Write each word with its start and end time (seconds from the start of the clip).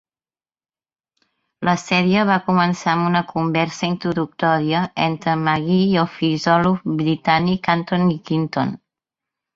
La 1.67 1.73
sèrie 1.81 2.23
va 2.29 2.37
començar 2.47 2.95
amb 2.95 3.09
una 3.11 3.21
conversa 3.33 3.85
introductòria 3.91 4.81
entre 5.09 5.37
Magee 5.43 5.79
i 5.93 6.01
el 6.05 6.11
filòsof 6.17 6.83
britànic 7.03 7.71
Anthony 7.79 8.11
Quinton. 8.31 8.75